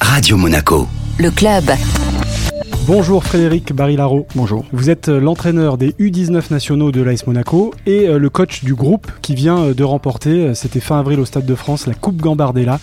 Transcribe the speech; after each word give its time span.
Radio 0.00 0.36
Monaco. 0.36 0.88
Le 1.18 1.30
club. 1.30 1.64
Bonjour 2.86 3.22
Frédéric 3.22 3.72
Barilaro. 3.72 4.26
Bonjour. 4.34 4.64
Vous 4.72 4.90
êtes 4.90 5.08
euh, 5.08 5.20
l'entraîneur 5.20 5.78
des 5.78 5.90
U19 5.92 6.50
nationaux 6.50 6.90
de 6.90 7.02
l'AS 7.02 7.26
Monaco 7.26 7.72
et 7.86 8.08
euh, 8.08 8.18
le 8.18 8.30
coach 8.30 8.64
du 8.64 8.74
groupe 8.74 9.10
qui 9.22 9.34
vient 9.34 9.58
euh, 9.58 9.74
de 9.74 9.84
remporter, 9.84 10.54
c'était 10.54 10.80
fin 10.80 10.98
avril 10.98 11.20
au 11.20 11.24
Stade 11.24 11.46
de 11.46 11.54
France, 11.54 11.86
la 11.86 11.94
Coupe 11.94 12.16
Gambardella, 12.16 12.80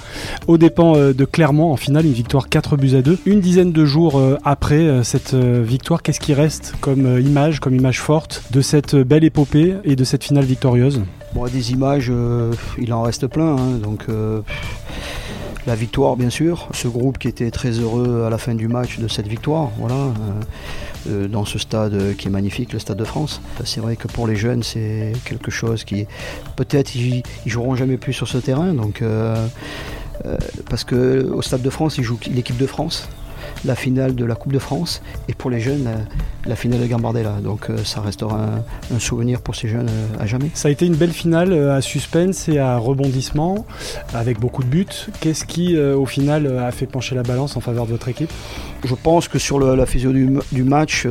aux 0.47 0.57
dépens 0.57 0.93
de 0.93 1.25
Clermont 1.25 1.71
en 1.71 1.77
finale, 1.77 2.05
une 2.05 2.13
victoire 2.13 2.49
4 2.49 2.77
buts 2.77 2.95
à 2.95 3.01
2. 3.01 3.19
Une 3.25 3.41
dizaine 3.41 3.71
de 3.71 3.85
jours 3.85 4.21
après 4.45 5.03
cette 5.03 5.33
victoire, 5.33 6.01
qu'est-ce 6.01 6.19
qui 6.19 6.33
reste 6.33 6.75
comme 6.79 7.19
image, 7.19 7.59
comme 7.59 7.75
image 7.75 7.99
forte 7.99 8.43
de 8.51 8.61
cette 8.61 8.95
belle 8.95 9.23
épopée 9.23 9.75
et 9.83 9.95
de 9.95 10.03
cette 10.03 10.23
finale 10.23 10.45
victorieuse? 10.45 11.01
Bon, 11.33 11.45
des 11.45 11.71
images, 11.71 12.11
il 12.77 12.93
en 12.93 13.01
reste 13.01 13.27
plein. 13.27 13.55
Hein, 13.57 13.77
donc 13.81 14.05
la 15.67 15.75
victoire 15.75 16.15
bien 16.15 16.29
sûr, 16.29 16.69
ce 16.71 16.87
groupe 16.87 17.17
qui 17.17 17.27
était 17.27 17.51
très 17.51 17.71
heureux 17.71 18.23
à 18.25 18.29
la 18.29 18.37
fin 18.37 18.55
du 18.55 18.69
match 18.69 18.99
de 18.99 19.09
cette 19.09 19.27
victoire, 19.27 19.69
voilà, 19.77 19.95
euh, 19.95 20.11
euh, 21.09 21.27
dans 21.27 21.43
ce 21.43 21.59
stade 21.59 22.15
qui 22.15 22.29
est 22.29 22.31
magnifique, 22.31 22.71
le 22.71 22.79
Stade 22.79 22.97
de 22.97 23.03
France. 23.03 23.41
C'est 23.65 23.81
vrai 23.81 23.97
que 23.97 24.07
pour 24.07 24.27
les 24.27 24.37
jeunes 24.37 24.63
c'est 24.63 25.11
quelque 25.25 25.51
chose 25.51 25.83
qui 25.83 26.07
peut-être 26.55 26.95
ils, 26.95 27.21
joueront 27.45 27.75
jamais 27.75 27.97
plus 27.97 28.13
sur 28.13 28.29
ce 28.29 28.37
terrain, 28.37 28.73
donc 28.73 29.01
euh, 29.01 29.47
parce 30.69 30.85
que 30.85 31.29
au 31.29 31.41
Stade 31.41 31.61
de 31.61 31.69
France 31.69 31.97
ils 31.97 32.03
jouent 32.03 32.19
l'équipe 32.31 32.57
de 32.57 32.65
France 32.65 33.09
la 33.65 33.75
finale 33.75 34.15
de 34.15 34.25
la 34.25 34.35
Coupe 34.35 34.53
de 34.53 34.59
France 34.59 35.01
et 35.27 35.33
pour 35.33 35.49
les 35.49 35.59
jeunes 35.59 35.87
la, 36.45 36.55
finale 36.55 36.81
de 36.81 36.87
Gambardella. 36.87 37.37
Donc 37.43 37.69
euh, 37.69 37.77
ça 37.83 38.01
restera 38.01 38.49
un, 38.93 38.99
souvenir 38.99 39.41
pour 39.41 39.55
ces 39.55 39.67
jeunes 39.67 39.89
euh, 39.89 40.23
à 40.23 40.25
jamais. 40.25 40.49
Ça 40.53 40.69
a 40.69 40.71
été 40.71 40.85
une 40.85 40.95
belle 40.95 41.11
finale 41.11 41.51
euh, 41.51 41.75
à 41.75 41.81
suspense 41.81 42.49
et 42.49 42.59
à 42.59 42.77
rebondissement 42.77 43.65
avec 44.13 44.39
beaucoup 44.39 44.63
de 44.63 44.69
buts. 44.69 44.85
Qu'est-ce 45.19 45.45
qui 45.45 45.77
au 45.77 46.05
final 46.05 46.57
a 46.59 46.71
fait 46.71 46.85
pencher 46.85 47.15
la 47.15 47.23
balance 47.23 47.57
en 47.57 47.61
faveur 47.61 47.85
de 47.85 47.91
votre 47.91 48.07
équipe? 48.07 48.31
Je 48.83 48.95
pense 48.95 49.27
que 49.27 49.39
sur 49.39 49.59
la 49.59 49.85
physio 49.85 50.11
du, 50.11 50.37
du 50.51 50.63
match, 50.63 51.07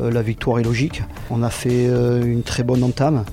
la 0.00 0.22
victoire 0.22 0.58
est 0.58 0.62
logique. 0.64 1.02
On 1.30 1.42
a 1.42 1.50
fait 1.50 1.86
une 1.86 2.42
très 2.42 2.62
bonne 2.62 2.82
entame. 2.82 3.24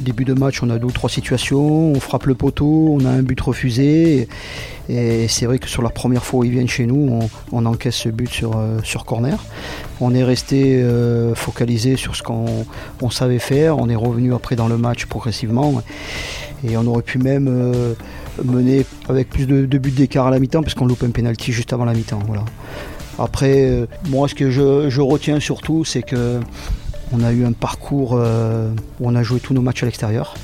Début 0.00 0.24
de 0.24 0.34
match, 0.34 0.62
on 0.62 0.70
a 0.70 0.78
deux 0.78 0.86
ou 0.86 0.92
trois 0.92 1.08
situations, 1.08 1.92
on 1.92 2.00
frappe 2.00 2.26
le 2.26 2.34
poteau, 2.34 2.96
on 2.98 3.04
a 3.04 3.10
un 3.10 3.22
but 3.22 3.40
refusé. 3.40 4.28
Et, 4.88 5.28
c'est 5.28 5.46
vrai 5.46 5.58
que 5.58 5.68
sur 5.68 5.82
la 5.82 5.90
première 5.90 6.24
fois 6.24 6.40
où 6.40 6.44
ils 6.44 6.50
viennent 6.50 6.68
chez 6.68 6.86
nous, 6.86 7.20
on, 7.52 7.66
encaisse 7.66 7.94
ce 7.94 8.08
but 8.08 8.28
sur, 8.28 8.56
euh, 8.56 8.78
sur 8.82 9.04
corner. 9.04 9.42
On 10.00 10.14
est 10.14 10.24
resté 10.24 10.82
euh, 10.82 11.34
focalisé 11.34 11.96
sur 11.96 12.16
ce 12.16 12.22
qu'on 12.22 13.10
savait 13.10 13.38
faire. 13.38 13.78
On 13.78 13.88
est 13.88 13.94
revenu 13.94 14.34
après 14.34 14.56
dans 14.56 14.68
le 14.68 14.76
match 14.76 15.06
progressivement. 15.06 15.80
Et 16.66 16.76
on 16.76 16.86
aurait 16.86 17.02
pu 17.02 17.18
même 17.18 17.46
euh, 17.48 17.94
mener 18.44 18.84
avec 19.08 19.30
plus 19.30 19.46
de, 19.46 19.78
buts 19.78 19.90
d'écart 19.90 20.26
à 20.26 20.30
la 20.30 20.40
mi-temps, 20.40 20.62
parce 20.62 20.74
qu'on 20.74 20.86
loupe 20.86 21.04
un 21.04 21.10
penalty 21.10 21.52
juste 21.52 21.72
avant 21.72 21.84
la 21.84 21.94
mi-temps. 21.94 22.20
Voilà. 22.26 22.44
Après, 23.18 23.86
moi, 24.08 24.26
ce 24.26 24.34
que 24.34 24.50
je 24.50 25.00
retiens 25.00 25.38
surtout, 25.38 25.84
c'est 25.84 26.02
que 26.02 26.40
on 27.12 27.22
a 27.22 27.32
eu 27.32 27.44
un 27.44 27.52
parcours 27.52 28.12
euh, 28.14 28.70
où 29.00 29.08
on 29.08 29.14
a 29.14 29.22
joué 29.22 29.40
tous 29.40 29.54
nos 29.54 29.62
matchs 29.62 29.82
à 29.82 29.86
l'extérieur. 29.86 30.34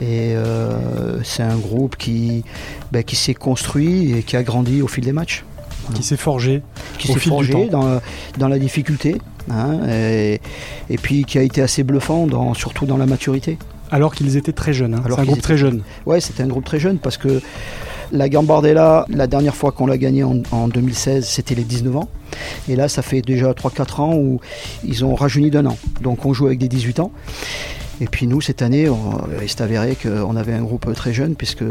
Et 0.00 0.34
euh, 0.36 1.22
c'est 1.24 1.42
un 1.42 1.56
groupe 1.56 1.96
qui, 1.96 2.44
ben, 2.92 3.02
qui 3.02 3.16
s'est 3.16 3.34
construit 3.34 4.12
et 4.12 4.22
qui 4.22 4.36
a 4.36 4.42
grandi 4.42 4.80
au 4.80 4.88
fil 4.88 5.04
des 5.04 5.12
matchs. 5.12 5.44
Qui 5.94 6.02
s'est 6.02 6.18
forgé. 6.18 6.62
Qui 6.98 7.08
s'est 7.08 7.18
forgé 7.18 7.66
dans, 7.68 8.00
dans, 8.36 8.48
la 8.48 8.58
difficulté. 8.58 9.16
Hein, 9.50 9.88
et, 9.88 10.40
puis 11.00 11.24
qui 11.24 11.38
a 11.38 11.42
été 11.42 11.62
assez 11.62 11.82
bluffant, 11.82 12.26
dans, 12.26 12.52
surtout 12.52 12.84
dans 12.84 12.98
la 12.98 13.06
maturité. 13.06 13.56
Alors 13.90 14.14
qu'ils 14.14 14.36
étaient 14.36 14.52
très 14.52 14.74
jeunes. 14.74 14.94
Hein. 14.94 15.02
C'est 15.08 15.18
un 15.18 15.24
groupe 15.24 15.40
très 15.40 15.56
jeune. 15.56 15.82
Ouais, 16.04 16.20
c'était 16.20 16.42
un 16.42 16.48
groupe 16.48 16.64
très 16.64 16.78
jeune 16.78 16.98
parce 16.98 17.16
que 17.16 17.40
la 18.12 18.28
Gambardella, 18.28 19.06
la 19.08 19.26
dernière 19.26 19.54
fois 19.54 19.72
qu'on 19.72 19.86
l'a 19.86 19.98
gagné 19.98 20.24
en, 20.24 20.68
2016, 20.68 21.26
c'était 21.26 21.54
les 21.54 21.64
19 21.64 21.96
ans. 21.96 22.08
Et 22.68 22.76
là, 22.76 22.88
ça 22.88 23.02
fait 23.02 23.22
déjà 23.22 23.52
3-4 23.52 24.00
ans 24.00 24.14
où 24.16 24.40
ils 24.84 25.04
ont 25.04 25.14
rajeuni 25.14 25.50
d'un 25.50 25.66
an. 25.66 25.76
Donc 26.02 26.26
on 26.26 26.32
joue 26.32 26.46
avec 26.46 26.58
des 26.58 26.68
18 26.68 27.00
ans. 27.00 27.12
Et 28.00 28.06
puis 28.06 28.26
nous, 28.26 28.40
cette 28.40 28.62
année, 28.62 28.88
il 29.42 29.48
s'est 29.48 29.62
avéré 29.62 29.96
qu'on 29.96 30.36
avait 30.36 30.52
un 30.52 30.62
groupe 30.62 30.92
très 30.94 31.12
jeune, 31.12 31.34
puisque 31.34 31.64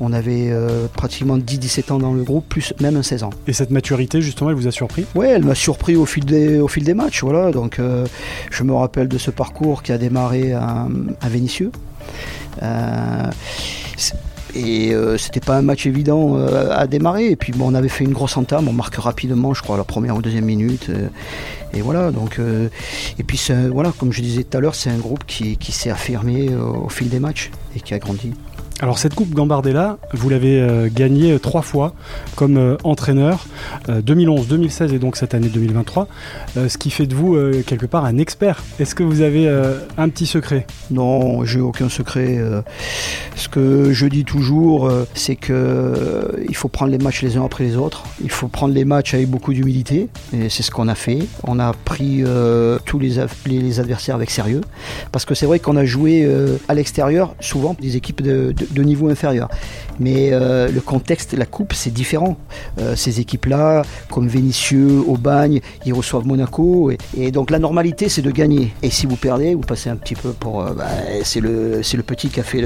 on 0.00 0.12
avait 0.12 0.48
euh, 0.50 0.86
pratiquement 0.92 1.36
10-17 1.36 1.92
ans 1.92 1.98
dans 1.98 2.14
le 2.14 2.22
groupe, 2.22 2.48
plus 2.48 2.72
même 2.80 2.96
un 2.96 3.02
16 3.02 3.24
ans. 3.24 3.30
Et 3.46 3.52
cette 3.52 3.70
maturité, 3.70 4.22
justement, 4.22 4.50
elle 4.50 4.56
vous 4.56 4.68
a 4.68 4.70
surpris? 4.70 5.04
Oui, 5.14 5.26
elle 5.28 5.44
m'a 5.44 5.54
surpris 5.54 5.96
au 5.96 6.06
fil 6.06 6.24
des, 6.24 6.58
au 6.60 6.68
fil 6.68 6.84
des 6.84 6.94
matchs. 6.94 7.22
Voilà. 7.22 7.50
Donc 7.50 7.78
euh, 7.78 8.06
je 8.50 8.62
me 8.62 8.72
rappelle 8.72 9.08
de 9.08 9.18
ce 9.18 9.30
parcours 9.30 9.82
qui 9.82 9.92
a 9.92 9.98
démarré 9.98 10.52
à, 10.52 10.86
à 11.20 11.28
Vénissieux. 11.28 11.72
Euh, 12.62 13.30
et 14.54 14.92
euh, 14.92 15.16
c'était 15.18 15.40
pas 15.40 15.56
un 15.56 15.62
match 15.62 15.86
évident 15.86 16.36
euh, 16.36 16.70
à 16.74 16.86
démarrer. 16.86 17.26
Et 17.30 17.36
puis 17.36 17.52
on 17.60 17.74
avait 17.74 17.88
fait 17.88 18.04
une 18.04 18.12
grosse 18.12 18.36
entame, 18.36 18.68
on 18.68 18.72
marque 18.72 18.96
rapidement, 18.96 19.54
je 19.54 19.62
crois, 19.62 19.76
la 19.76 19.84
première 19.84 20.16
ou 20.16 20.22
deuxième 20.22 20.44
minute. 20.44 20.88
Euh, 20.88 21.08
et 21.72 21.82
voilà, 21.82 22.10
donc. 22.10 22.40
et 22.40 23.22
puis 23.22 23.40
voilà, 23.70 23.92
comme 23.96 24.12
je 24.12 24.20
disais 24.22 24.42
tout 24.42 24.56
à 24.56 24.60
l'heure, 24.60 24.74
c'est 24.74 24.90
un 24.90 24.98
groupe 24.98 25.24
qui 25.24 25.56
s'est 25.70 25.90
affirmé 25.90 26.50
au 26.52 26.88
fil 26.88 27.08
des 27.08 27.20
matchs 27.20 27.52
et 27.76 27.80
qui 27.80 27.94
a 27.94 28.00
grandi. 28.00 28.32
Alors 28.82 28.98
cette 28.98 29.14
coupe 29.14 29.34
Gambardella, 29.34 29.98
vous 30.14 30.30
l'avez 30.30 30.58
euh, 30.58 30.88
gagnée 30.90 31.32
euh, 31.32 31.38
trois 31.38 31.60
fois 31.60 31.92
comme 32.34 32.56
euh, 32.56 32.76
entraîneur, 32.82 33.44
2011, 33.88 34.48
2016 34.48 34.94
et 34.94 34.98
donc 34.98 35.16
cette 35.16 35.34
année 35.34 35.48
2023, 35.48 36.08
ce 36.56 36.78
qui 36.78 36.90
fait 36.90 37.06
de 37.06 37.14
vous 37.14 37.36
quelque 37.66 37.86
part 37.86 38.04
un 38.04 38.16
expert. 38.18 38.62
Est-ce 38.78 38.94
que 38.94 39.02
vous 39.02 39.20
avez 39.20 39.48
un 39.98 40.08
petit 40.08 40.26
secret? 40.26 40.66
Non, 40.90 41.44
j'ai 41.44 41.60
aucun 41.60 41.88
secret. 41.88 42.38
ce 43.36 43.48
que 43.48 43.92
je 43.92 44.06
dis 44.06 44.24
toujours, 44.24 44.90
c'est 45.14 45.36
que 45.36 46.44
il 46.48 46.54
faut 46.54 46.68
prendre 46.68 46.92
les 46.92 46.98
matchs 46.98 47.22
les 47.22 47.36
uns 47.36 47.44
après 47.44 47.64
les 47.64 47.76
autres. 47.76 48.04
Il 48.22 48.30
faut 48.30 48.48
prendre 48.48 48.74
les 48.74 48.84
matchs 48.84 49.14
avec 49.14 49.28
beaucoup 49.28 49.52
d'humilité 49.52 50.08
et 50.32 50.48
c'est 50.48 50.62
ce 50.62 50.70
qu'on 50.70 50.88
a 50.88 50.94
fait. 50.94 51.18
On 51.44 51.58
a 51.58 51.72
pris 51.72 52.22
tous 52.84 52.98
les, 52.98 53.18
adversaires 53.80 54.14
avec 54.14 54.30
sérieux 54.30 54.62
parce 55.12 55.24
que 55.24 55.34
c'est 55.34 55.46
vrai 55.46 55.58
qu'on 55.58 55.76
a 55.76 55.84
joué 55.84 56.28
à 56.68 56.74
l'extérieur 56.74 57.34
souvent 57.40 57.76
des 57.80 57.96
équipes 57.96 58.22
de 58.22 58.54
niveau 58.78 59.08
inférieur. 59.08 59.48
Mais 59.98 60.30
euh, 60.32 60.70
le 60.70 60.80
contexte, 60.80 61.34
la 61.34 61.46
coupe, 61.46 61.72
c'est 61.74 61.92
différent. 61.92 62.36
Euh, 62.78 62.96
ces 62.96 63.20
équipes-là, 63.20 63.82
comme 64.10 64.28
Vénitieux, 64.28 65.02
Aubagne, 65.06 65.60
ils 65.84 65.92
reçoivent 65.92 66.26
Monaco. 66.26 66.90
Et, 67.16 67.30
donc 67.30 67.50
la 67.50 67.58
normalité, 67.58 68.08
c'est 68.08 68.22
de 68.22 68.30
gagner. 68.30 68.72
Et 68.82 68.90
si 68.90 69.06
vous 69.06 69.16
perdez, 69.16 69.54
vous 69.54 69.60
passez 69.60 69.90
un 69.90 69.96
petit 69.96 70.14
peu 70.14 70.32
pour... 70.32 70.62
Euh, 70.62 70.72
bah, 70.72 70.88
c'est 71.22 71.40
le, 71.40 71.80
le 71.80 72.02
petit 72.02 72.28
qui 72.28 72.40
a 72.40 72.42
fait 72.42 72.64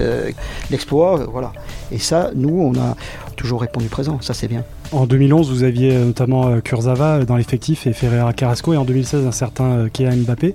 l'exploit. 0.71 1.27
voilà. 1.31 1.53
Et 1.91 1.99
ça, 1.99 2.31
nous, 2.35 2.61
on 2.61 2.75
a 2.79 2.97
toujours 3.37 3.61
répondu 3.61 3.89
présent. 3.89 4.21
Ça, 4.21 4.33
c'est 4.35 4.49
bien. 4.49 4.65
En 4.95 5.07
2011, 5.07 5.51
vous 5.51 5.65
aviez 5.65 5.99
notamment 5.99 6.61
Kurzawa 6.61 7.25
dans 7.25 7.37
l'effectif 7.37 7.87
et 7.89 7.93
Ferreira 7.93 8.33
Carrasco. 8.33 8.73
Et 8.75 8.77
en 8.77 8.85
2016, 8.85 9.27
un 9.27 9.33
certain 9.33 9.89
Kylian 9.93 10.19
Mbappé. 10.19 10.55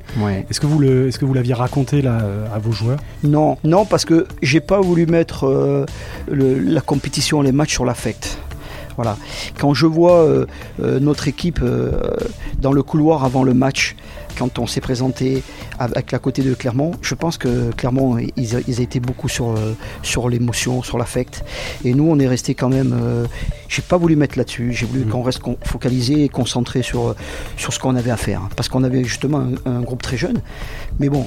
Est-ce 0.50 0.62
que 0.62 0.66
vous 0.66 0.80
le, 0.80 1.10
est-ce 1.10 1.20
que 1.20 1.26
vous 1.26 1.34
l'aviez 1.34 1.54
raconté 1.54 2.02
là 2.02 2.22
à 2.54 2.58
vos 2.58 2.72
joueurs? 2.72 3.00
Non, 3.24 3.58
non, 3.66 3.84
parce 3.84 4.06
que 4.06 4.28
j'ai 4.42 4.62
pas 4.62 4.80
voulu 4.80 5.06
mettre 5.08 5.86
le, 6.32 6.60
la 6.60 6.80
compétition, 6.82 7.42
les 7.42 7.52
matchs 7.52 7.74
sur 7.74 7.84
l'affect. 7.84 8.40
Voilà. 9.00 9.16
Quand 9.58 9.74
je 9.74 9.86
vois 9.86 10.26
euh, 10.26 10.46
euh, 10.84 11.00
notre 11.00 11.30
équipe 11.30 11.62
euh, 11.64 12.02
dans 12.60 12.74
le 12.74 12.84
couloir 12.84 13.24
avant 13.24 13.44
le 13.44 13.54
match, 13.54 13.96
quand 14.40 14.58
on 14.58 14.68
s'est 14.68 14.80
présenté 14.80 15.44
avec 15.78 16.14
la 16.14 16.20
côté 16.20 16.42
de 16.42 16.54
Clermont, 16.54 16.94
je 17.02 17.14
pense 17.14 17.38
que 17.38 17.72
Clermont, 17.72 18.18
ils, 18.18 18.64
ils 18.68 18.82
été 18.82 19.02
beaucoup 19.02 19.28
sur, 19.28 19.56
sur 20.02 20.30
l'émotion, 20.30 20.82
sur 20.82 20.98
l'affect. 20.98 21.44
Et 21.84 21.94
nous, 21.94 22.10
on 22.10 22.18
est 22.20 22.28
resté 22.28 22.56
quand 22.56 22.70
même. 22.70 22.96
j'ai 23.68 23.82
pas 23.82 23.98
voulu 23.98 24.16
mettre 24.16 24.38
là-dessus. 24.38 24.72
J'ai 24.72 24.86
voulu 24.86 25.04
mmh. 25.04 25.10
qu'on 25.10 25.22
reste 25.22 25.42
focalisé 25.64 26.24
et 26.24 26.30
concentré 26.30 26.82
sur, 26.82 27.16
sur 27.58 27.74
ce 27.74 27.80
qu'on 27.80 27.98
avait 27.98 28.12
à 28.12 28.18
faire. 28.18 28.42
Parce 28.56 28.70
qu'on 28.70 28.84
avait 28.86 29.04
justement 29.04 29.46
un, 29.66 29.82
groupe 29.82 30.02
très 30.02 30.16
jeune. 30.16 30.42
Mais 31.00 31.10
bon, 31.10 31.26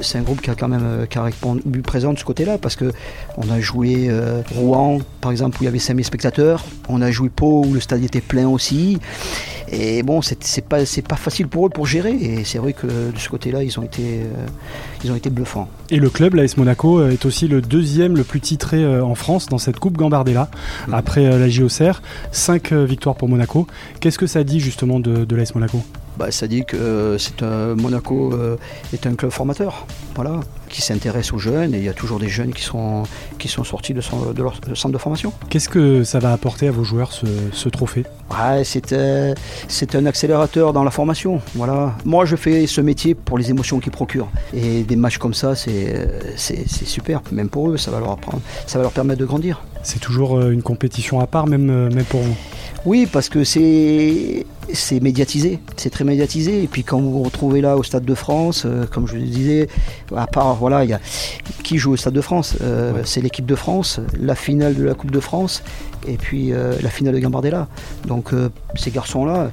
c'est 0.00 0.18
un 0.18 0.22
groupe 0.22 0.40
qui 0.40 0.50
a 0.50 0.54
quand 0.54 0.68
même 0.68 1.06
qui 1.10 1.18
a 1.18 1.24
répondu 1.24 1.82
présent 1.82 2.12
de 2.12 2.18
ce 2.18 2.24
côté-là. 2.24 2.58
Parce 2.58 2.76
que 2.76 2.92
on 3.36 3.50
a 3.50 3.60
joué 3.60 4.08
Rouen, 4.54 5.00
par 5.20 5.32
exemple, 5.32 5.58
où 5.58 5.62
il 5.62 5.66
y 5.66 5.68
avait 5.68 5.80
5000 5.80 6.04
spectateurs. 6.04 6.64
On 6.88 7.02
a 7.02 7.10
joué 7.10 7.28
Pau, 7.28 7.64
où 7.66 7.74
le 7.74 7.80
stade 7.80 8.04
était 8.04 8.20
plein 8.20 8.48
aussi. 8.48 8.98
Et 9.70 10.02
bon, 10.02 10.20
c'est 10.22 10.64
pas, 10.64 10.78
pas 11.08 11.16
facile 11.16 11.48
pour 11.48 11.66
eux 11.66 11.70
pour 11.70 11.86
gérer. 11.86 12.12
Et 12.12 12.44
c'est 12.44 12.58
vrai 12.58 12.72
que 12.72 12.86
de 12.86 13.18
ce 13.18 13.28
côté-là, 13.28 13.62
ils, 13.62 13.78
ont 13.78 13.82
été, 13.82 14.02
euh, 14.02 14.46
ils 15.04 15.10
ont 15.10 15.16
été 15.16 15.30
bluffants. 15.30 15.68
Et 15.90 15.98
le 15.98 16.10
club, 16.10 16.34
l'AS 16.34 16.56
Monaco, 16.56 17.00
euh, 17.00 17.10
est 17.10 17.24
aussi 17.26 17.48
le 17.48 17.60
deuxième 17.60 18.16
le 18.16 18.24
plus 18.24 18.40
titré 18.40 18.82
euh, 18.82 19.04
en 19.04 19.14
France 19.14 19.46
dans 19.46 19.58
cette 19.58 19.78
Coupe 19.78 19.96
Gambardella, 19.96 20.50
mm. 20.88 20.94
après 20.94 21.38
la 21.38 21.48
JOCR. 21.48 22.02
5 22.32 22.72
victoires 22.72 23.16
pour 23.16 23.28
Monaco. 23.28 23.66
Qu'est-ce 24.00 24.18
que 24.18 24.26
ça 24.26 24.44
dit 24.44 24.60
justement 24.60 25.00
de, 25.00 25.24
de 25.24 25.36
l'AS 25.36 25.54
Monaco? 25.54 25.82
Bah, 26.16 26.30
ça 26.30 26.46
dit 26.46 26.64
que 26.64 27.16
c'est 27.18 27.42
un, 27.42 27.74
Monaco 27.74 28.32
est 28.92 29.06
un 29.06 29.14
club 29.14 29.30
formateur, 29.30 29.86
voilà, 30.14 30.40
qui 30.68 30.82
s'intéresse 30.82 31.32
aux 31.32 31.38
jeunes 31.38 31.74
et 31.74 31.78
il 31.78 31.84
y 31.84 31.88
a 31.88 31.92
toujours 31.92 32.18
des 32.18 32.28
jeunes 32.28 32.52
qui 32.52 32.62
sont, 32.62 33.04
qui 33.38 33.48
sont 33.48 33.64
sortis 33.64 33.94
de, 33.94 34.00
son, 34.00 34.32
de 34.32 34.42
leur 34.42 34.54
centre 34.74 34.92
de 34.92 34.98
formation. 34.98 35.32
Qu'est-ce 35.48 35.68
que 35.68 36.04
ça 36.04 36.18
va 36.18 36.32
apporter 36.32 36.68
à 36.68 36.70
vos 36.70 36.84
joueurs 36.84 37.12
ce, 37.12 37.68
trophée? 37.68 38.04
Ouais, 38.30 38.62
c'est, 38.64 38.92
un 39.94 40.06
accélérateur 40.06 40.72
dans 40.72 40.84
la 40.84 40.90
formation, 40.90 41.40
voilà. 41.54 41.94
Moi 42.04 42.24
je 42.24 42.36
fais 42.36 42.66
ce 42.66 42.80
métier 42.80 43.14
pour 43.14 43.38
les 43.38 43.50
émotions 43.50 43.80
qu'il 43.80 43.92
procure 43.92 44.28
et 44.52 44.82
des 44.82 44.96
matchs 44.96 45.18
comme 45.18 45.34
ça 45.34 45.54
c'est, 45.54 46.08
c'est, 46.36 46.66
super, 46.68 47.22
même 47.32 47.48
pour 47.48 47.70
eux, 47.70 47.76
ça 47.76 47.90
va 47.90 48.00
leur 48.00 48.10
apprendre, 48.10 48.40
ça 48.66 48.78
va 48.78 48.82
leur 48.82 48.92
permettre 48.92 49.20
de 49.20 49.26
grandir. 49.26 49.62
C'est 49.82 50.00
toujours 50.00 50.40
une 50.40 50.62
compétition 50.62 51.20
à 51.20 51.26
part, 51.26 51.46
même, 51.46 51.88
même 51.88 52.04
pour 52.04 52.20
vous? 52.20 52.36
Oui, 52.84 53.08
parce 53.10 53.28
que 53.28 53.44
c'est 53.44 54.46
c'est 54.72 55.00
médiatisé, 55.00 55.60
c'est 55.76 55.90
très 55.90 56.04
médiatisé. 56.04 56.62
Et 56.62 56.66
puis 56.66 56.84
quand 56.84 57.00
vous 57.00 57.12
vous 57.12 57.22
retrouvez 57.22 57.60
là 57.60 57.76
au 57.76 57.82
Stade 57.82 58.04
de 58.04 58.14
France, 58.14 58.64
euh, 58.66 58.86
comme 58.86 59.06
je 59.06 59.14
le 59.14 59.22
disais, 59.22 59.68
à 60.14 60.26
part 60.26 60.54
voilà, 60.56 60.84
il 60.84 60.90
y 60.90 60.94
a 60.94 61.00
qui 61.62 61.78
joue 61.78 61.92
au 61.92 61.96
Stade 61.96 62.14
de 62.14 62.20
France, 62.20 62.56
euh, 62.62 63.02
c'est 63.04 63.20
l'équipe 63.20 63.46
de 63.46 63.54
France, 63.54 64.00
la 64.18 64.34
finale 64.34 64.74
de 64.74 64.84
la 64.84 64.94
Coupe 64.94 65.10
de 65.10 65.20
France, 65.20 65.62
et 66.06 66.16
puis 66.16 66.52
euh, 66.52 66.74
la 66.82 66.90
finale 66.90 67.14
de 67.14 67.20
Gambardella. 67.20 67.68
Donc 68.06 68.32
ces 68.76 68.90
garçons-là, 68.90 69.50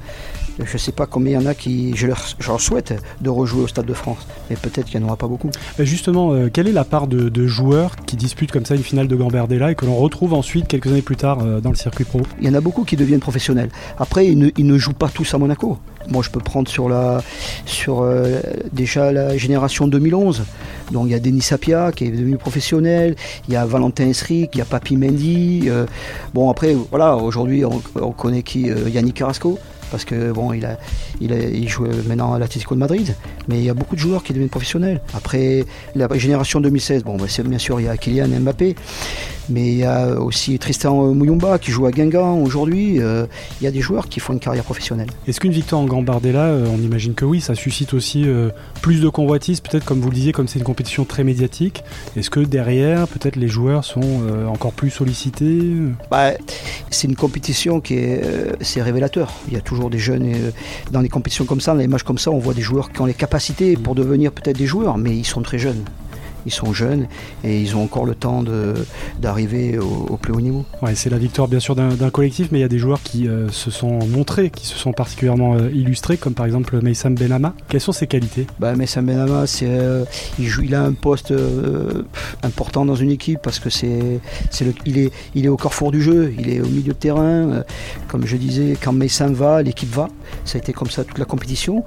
je 0.59 0.73
ne 0.73 0.77
sais 0.77 0.91
pas 0.91 1.05
combien 1.05 1.39
il 1.39 1.43
y 1.43 1.45
en 1.45 1.49
a 1.49 1.53
qui, 1.53 1.95
je 1.95 2.07
leur, 2.07 2.19
souhaite 2.59 2.93
de 3.21 3.29
rejouer 3.29 3.63
au 3.63 3.67
Stade 3.67 3.85
de 3.85 3.93
France, 3.93 4.27
mais 4.49 4.55
peut-être 4.55 4.85
qu'il 4.85 4.99
n'y 4.99 5.05
en 5.05 5.07
aura 5.07 5.17
pas 5.17 5.27
beaucoup. 5.27 5.49
Justement, 5.79 6.33
euh, 6.33 6.49
quelle 6.51 6.67
est 6.67 6.73
la 6.73 6.83
part 6.83 7.07
de, 7.07 7.47
joueurs 7.47 7.95
qui 8.05 8.15
disputent 8.15 8.51
comme 8.51 8.65
ça 8.65 8.75
une 8.75 8.83
finale 8.83 9.07
de 9.07 9.15
Gambardella 9.15 9.71
et 9.71 9.75
que 9.75 9.85
l'on 9.85 9.95
retrouve 9.95 10.33
ensuite 10.33 10.67
quelques 10.67 10.87
années 10.87 11.01
plus 11.01 11.17
tard 11.17 11.39
euh, 11.41 11.59
dans 11.59 11.69
le 11.69 11.75
circuit 11.75 12.05
pro? 12.05 12.21
Il 12.39 12.47
y 12.47 12.49
en 12.49 12.53
a 12.53 12.61
beaucoup 12.61 12.83
qui 12.83 12.95
deviennent 12.95 13.19
professionnels. 13.19 13.69
Après, 13.97 14.27
ils 14.27 14.37
ne, 14.37 14.77
jouent 14.77 14.93
pas 14.93 15.09
tous 15.09 15.33
à 15.33 15.37
Monaco. 15.37 15.77
Moi, 16.09 16.23
je 16.23 16.29
peux 16.29 16.39
prendre 16.39 16.67
sur, 16.67 16.89
la, 16.89 17.21
sur 17.65 18.01
euh, 18.01 18.39
déjà 18.71 19.11
la 19.11 19.37
génération 19.37 19.87
2011. 19.87 20.43
Donc, 20.91 21.05
il 21.07 21.11
y 21.11 21.15
a 21.15 21.19
Denis 21.19 21.41
Sapia 21.41 21.91
qui 21.91 22.05
est 22.05 22.11
devenu 22.11 22.37
professionnel, 22.37 23.15
il 23.47 23.53
y 23.53 23.57
a 23.57 23.65
Valentin 23.65 24.07
Esric, 24.07 24.51
il 24.53 24.57
y 24.57 24.61
a 24.61 24.65
Papi 24.65 24.97
Mendy. 24.97 25.69
bon, 26.33 26.49
après, 26.49 26.75
voilà, 26.89 27.15
aujourd'hui, 27.15 27.65
on, 27.65 27.81
on, 27.99 28.11
connaît 28.11 28.43
qui 28.43 28.69
Yannick 28.91 29.15
Carrasco 29.15 29.59
parce 29.93 30.05
que 30.05 30.31
bon, 30.31 30.53
il, 30.53 30.65
a, 30.65 30.79
il, 31.21 31.69
joue 31.69 31.85
maintenant 32.07 32.33
à 32.33 32.39
l'Atlético 32.39 32.73
de 32.73 32.79
Madrid, 32.79 33.15
mais 33.47 33.59
il 33.59 33.63
y 33.63 33.69
a 33.69 33.75
beaucoup 33.75 33.93
de 33.93 33.99
joueurs 33.99 34.23
qui 34.23 34.33
deviennent 34.33 34.49
professionnels. 34.49 34.99
Après 35.13 35.65
la 35.93 36.07
génération 36.17 36.59
2016, 36.61 37.03
bon, 37.03 37.15
bah, 37.15 37.25
bien 37.45 37.59
sûr, 37.59 37.79
il 37.79 37.85
y 37.85 37.87
a 37.87 37.95
Kylian 37.95 38.27
Mbappé, 38.27 38.75
mais 39.49 39.67
il 39.67 39.77
y 39.77 39.83
a 39.83 40.19
aussi 40.19 40.57
Tristan 40.59 41.13
Mouyumba 41.13 41.59
qui 41.59 41.71
joue 41.71 41.85
à 41.85 41.91
Guingamp 41.91 42.41
aujourd'hui. 42.41 43.01
Euh, 43.01 43.25
il 43.59 43.63
y 43.63 43.67
a 43.67 43.71
des 43.71 43.81
joueurs 43.81 44.07
qui 44.07 44.19
font 44.19 44.33
une 44.33 44.39
carrière 44.39 44.63
professionnelle. 44.63 45.09
Est-ce 45.27 45.39
qu'une 45.39 45.51
victoire 45.51 45.81
en 45.81 45.85
Gambardella, 45.85 46.45
euh, 46.45 46.67
on 46.73 46.81
imagine 46.81 47.13
que 47.13 47.25
oui, 47.25 47.41
ça 47.41 47.55
suscite 47.55 47.93
aussi 47.93 48.23
euh, 48.25 48.49
plus 48.81 49.01
de 49.01 49.09
convoitises, 49.09 49.59
peut-être 49.59 49.85
comme 49.85 49.99
vous 49.99 50.09
le 50.09 50.15
disiez, 50.15 50.31
comme 50.31 50.47
c'est 50.47 50.59
une 50.59 50.65
compétition 50.65 51.05
très 51.05 51.23
médiatique. 51.23 51.83
Est-ce 52.15 52.29
que 52.29 52.39
derrière, 52.39 53.07
peut-être 53.07 53.35
les 53.35 53.47
joueurs 53.47 53.83
sont 53.83 54.01
encore 54.47 54.73
plus 54.73 54.89
sollicités 54.89 55.61
bah, 56.09 56.31
C'est 56.89 57.07
une 57.07 57.15
compétition 57.15 57.81
qui 57.81 57.95
est, 57.95 58.21
c'est 58.61 58.81
révélateur. 58.81 59.31
Il 59.47 59.53
y 59.53 59.57
a 59.57 59.61
toujours 59.61 59.89
des 59.89 59.99
jeunes 59.99 60.33
dans 60.91 61.01
des 61.01 61.09
compétitions 61.09 61.45
comme 61.45 61.61
ça, 61.61 61.73
dans 61.73 61.79
les 61.79 61.87
matchs 61.87 62.03
comme 62.03 62.17
ça, 62.17 62.31
on 62.31 62.39
voit 62.39 62.53
des 62.53 62.61
joueurs 62.61 62.91
qui 62.91 63.01
ont 63.01 63.05
les 63.05 63.13
capacités 63.13 63.75
pour 63.75 63.95
devenir 63.95 64.31
peut-être 64.31 64.57
des 64.57 64.67
joueurs, 64.67 64.97
mais 64.97 65.15
ils 65.15 65.25
sont 65.25 65.41
très 65.41 65.59
jeunes 65.59 65.83
ils 66.45 66.51
sont 66.51 66.73
jeunes 66.73 67.07
et 67.43 67.61
ils 67.61 67.75
ont 67.75 67.83
encore 67.83 68.05
le 68.05 68.15
temps 68.15 68.43
d'arriver 69.19 69.77
au, 69.77 70.17
plus 70.17 70.33
haut 70.33 70.41
niveau. 70.41 70.65
Ouais, 70.81 70.95
c'est 70.95 71.09
la 71.09 71.17
victoire 71.17 71.47
bien 71.47 71.59
sûr 71.59 71.75
d'un 71.75 72.09
collectif, 72.09 72.49
mais 72.51 72.59
il 72.59 72.61
y 72.61 72.65
a 72.65 72.69
des 72.69 72.77
joueurs 72.77 73.01
qui 73.01 73.27
euh, 73.27 73.49
se 73.49 73.71
sont 73.71 73.99
montrés, 74.07 74.49
qui 74.49 74.65
se 74.65 74.77
sont 74.77 74.93
particulièrement 74.93 75.55
euh, 75.55 75.69
illustrés, 75.71 76.17
comme 76.17 76.33
par 76.33 76.45
exemple 76.45 76.79
Meissam 76.81 77.15
Benama. 77.15 77.53
Quelles 77.67 77.81
sont 77.81 77.91
ses 77.91 78.07
qualités? 78.07 78.47
Bah, 78.59 78.75
Meissam 78.75 79.05
Benama, 79.05 79.45
euh, 79.63 80.05
il, 80.39 80.47
joue, 80.47 80.63
il 80.63 80.75
a 80.75 80.83
un 80.83 80.93
poste 80.93 81.33
important 82.43 82.85
dans 82.85 82.95
une 82.95 83.11
équipe 83.11 83.39
parce 83.41 83.59
que 83.59 83.69
c'est, 83.69 84.19
il, 84.85 84.97
est, 84.97 85.11
il 85.35 85.45
est 85.45 85.49
au 85.49 85.57
carrefour 85.57 85.91
du 85.91 86.01
jeu, 86.01 86.33
il 86.37 86.49
est 86.49 86.61
au 86.61 86.67
milieu 86.67 86.93
de 86.93 86.97
terrain. 86.97 87.63
comme 88.07 88.25
je 88.25 88.37
disais, 88.37 88.77
quand 88.81 88.93
Meissam 88.93 89.33
va, 89.33 89.61
l'équipe 89.61 89.93
va. 89.93 90.09
Ça 90.45 90.57
a 90.57 90.61
été 90.61 90.73
comme 90.73 90.89
ça 90.89 91.03
toute 91.03 91.17
la 91.17 91.25
compétition. 91.25 91.83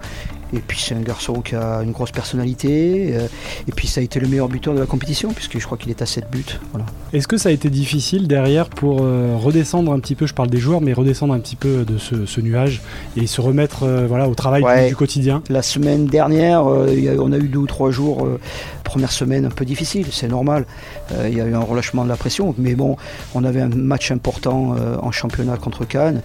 Et 0.52 0.58
puis 0.58 0.78
c'est 0.78 0.94
un 0.94 1.00
garçon 1.00 1.40
qui 1.40 1.54
a 1.54 1.82
une 1.82 1.92
grosse 1.92 2.12
personnalité. 2.12 3.14
Euh, 3.16 3.26
et 3.66 3.72
puis 3.72 3.88
ça 3.88 4.00
a 4.00 4.04
été 4.04 4.20
le 4.20 4.28
meilleur 4.28 4.48
buteur 4.48 4.74
de 4.74 4.80
la 4.80 4.86
compétition, 4.86 5.32
puisque 5.32 5.58
je 5.58 5.64
crois 5.64 5.76
qu'il 5.76 5.90
est 5.90 6.02
à 6.02 6.06
7 6.06 6.30
buts. 6.30 6.44
Voilà. 6.72 6.86
Est-ce 7.12 7.26
que 7.26 7.36
ça 7.36 7.48
a 7.48 7.52
été 7.52 7.68
difficile 7.68 8.28
derrière 8.28 8.68
pour 8.68 9.00
euh, 9.02 9.36
redescendre 9.36 9.92
un 9.92 9.98
petit 9.98 10.14
peu, 10.14 10.26
je 10.26 10.34
parle 10.34 10.48
des 10.48 10.58
joueurs, 10.58 10.80
mais 10.80 10.92
redescendre 10.92 11.34
un 11.34 11.40
petit 11.40 11.56
peu 11.56 11.84
de 11.84 11.98
ce, 11.98 12.40
nuage 12.40 12.82
et 13.16 13.26
se 13.26 13.40
remettre 13.40 13.82
euh, 13.82 14.06
voilà, 14.06 14.28
au 14.28 14.34
travail 14.34 14.88
du, 14.88 14.94
quotidien? 14.94 15.42
La 15.48 15.62
semaine 15.62 16.06
dernière, 16.06 16.64
on 16.66 17.32
a 17.32 17.38
eu 17.38 17.48
deux 17.48 17.58
ou 17.58 17.66
trois 17.66 17.90
jours, 17.90 18.28
première 18.84 19.10
semaine 19.10 19.46
un 19.46 19.50
peu 19.50 19.64
difficile, 19.64 20.06
c'est 20.10 20.28
normal. 20.28 20.66
Il 21.26 21.34
y 21.34 21.40
a 21.40 21.46
eu 21.46 21.54
un 21.54 21.60
relâchement 21.60 22.04
de 22.04 22.08
la 22.08 22.16
pression, 22.16 22.54
mais 22.58 22.74
bon, 22.74 22.96
on 23.34 23.44
avait 23.44 23.60
un 23.60 23.68
match 23.68 24.10
important 24.10 24.76
en 25.02 25.10
championnat 25.10 25.56
contre 25.56 25.86
Cannes. 25.86 26.22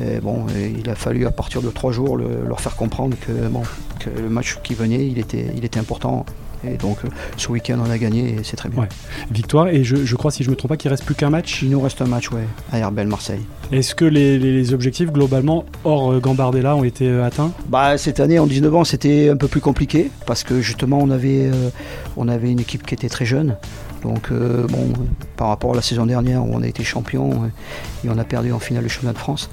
Et 0.00 0.20
bon, 0.20 0.46
il 0.78 0.88
a 0.90 0.94
fallu 0.94 1.26
à 1.26 1.30
partir 1.30 1.62
de 1.62 1.70
trois 1.70 1.92
jours 1.92 2.16
leur 2.16 2.60
faire 2.60 2.76
comprendre 2.76 3.16
que, 3.20 3.32
bon, 3.48 3.62
que 4.00 4.10
le 4.10 4.28
match 4.28 4.58
qui 4.62 4.74
venait, 4.74 5.06
il 5.06 5.18
était, 5.18 5.46
il 5.56 5.64
était 5.64 5.80
important. 5.80 6.26
Et 6.66 6.76
donc 6.76 6.98
ce 7.36 7.48
week-end 7.48 7.78
on 7.84 7.90
a 7.90 7.98
gagné 7.98 8.36
et 8.36 8.36
c'est 8.42 8.56
très 8.56 8.68
bien. 8.68 8.88
Victoire 9.30 9.68
et 9.68 9.84
je, 9.84 10.16
crois 10.16 10.30
si 10.30 10.44
je 10.44 10.50
me 10.50 10.56
trompe 10.56 10.70
pas 10.70 10.76
qu'il 10.76 10.90
reste 10.90 11.04
plus 11.04 11.14
qu'un 11.14 11.30
match? 11.30 11.62
Il 11.62 11.70
nous 11.70 11.80
reste 11.80 12.00
un 12.00 12.06
match 12.06 12.30
ouais 12.30 12.46
à 12.72 12.78
Herbel 12.78 13.06
Marseille. 13.06 13.42
Est-ce 13.72 13.94
que 13.94 14.04
les, 14.04 14.72
objectifs 14.72 15.12
globalement 15.12 15.64
hors 15.84 16.12
euh, 16.12 16.20
Gambardella 16.20 16.74
ont 16.74 16.84
été 16.84 17.06
euh, 17.06 17.24
atteints? 17.24 17.52
Bah 17.68 17.98
cette 17.98 18.18
année 18.18 18.38
en 18.38 18.46
19 18.46 18.74
ans 18.74 18.84
c'était 18.84 19.28
un 19.28 19.36
peu 19.36 19.48
plus 19.48 19.60
compliqué 19.60 20.10
parce 20.26 20.42
que 20.42 20.60
justement 20.60 20.98
on 21.00 21.10
avait, 21.10 21.50
euh, 21.52 21.68
on 22.16 22.28
avait 22.28 22.50
une 22.50 22.60
équipe 22.60 22.86
qui 22.86 22.94
était 22.94 23.08
très 23.08 23.26
jeune. 23.26 23.56
Donc 24.04 24.30
euh, 24.30 24.66
bon, 24.68 24.92
par 25.36 25.48
rapport 25.48 25.72
à 25.72 25.74
la 25.74 25.82
saison 25.82 26.06
dernière 26.06 26.44
où 26.44 26.50
on 26.52 26.62
a 26.62 26.66
été 26.66 26.84
champion 26.84 27.30
euh, 27.30 28.06
et 28.06 28.10
on 28.10 28.18
a 28.18 28.24
perdu 28.24 28.52
en 28.52 28.58
finale 28.58 28.82
le 28.84 28.88
championnat 28.88 29.14
de 29.14 29.18
France, 29.18 29.50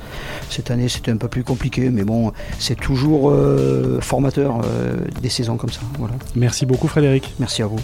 cette 0.49 0.69
année 0.71 0.89
c'était 0.89 1.11
un 1.11 1.17
peu 1.17 1.29
plus 1.29 1.43
compliqué, 1.43 1.89
mais 1.89 2.03
bon, 2.03 2.33
c'est 2.59 2.75
toujours 2.75 3.29
euh, 3.29 3.99
formateur 4.01 4.61
des 5.21 5.29
saisons 5.29 5.57
comme 5.57 5.71
ça. 5.71 5.81
Voilà. 5.97 6.15
Merci 6.35 6.65
beaucoup 6.65 6.87
Frédéric. 6.87 7.33
Merci 7.39 7.63
à 7.63 7.67
vous. 7.67 7.79